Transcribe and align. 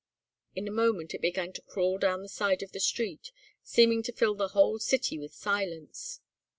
In 0.55 0.67
a 0.67 0.71
moment 0.71 1.13
it 1.13 1.21
began 1.21 1.53
to 1.53 1.61
crawl 1.61 1.99
down 1.99 2.23
the 2.23 2.27
side 2.27 2.63
of 2.63 2.71
the 2.71 2.79
street, 2.79 3.31
seeming 3.61 4.01
to 4.01 4.11
fill 4.11 4.33
the 4.33 4.47
whole 4.47 4.79
city 4.79 5.19
with 5.19 5.31
silence. 5.35 6.21